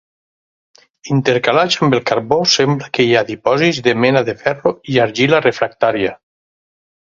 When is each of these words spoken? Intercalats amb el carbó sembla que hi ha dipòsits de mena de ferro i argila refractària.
Intercalats 1.15 1.77
amb 1.87 1.95
el 1.97 2.01
carbó 2.11 2.39
sembla 2.53 2.87
que 2.99 3.05
hi 3.09 3.13
ha 3.19 3.23
dipòsits 3.27 3.83
de 3.89 3.93
mena 4.07 4.25
de 4.31 4.35
ferro 4.41 4.73
i 4.95 4.99
argila 5.05 5.43
refractària. 5.49 6.17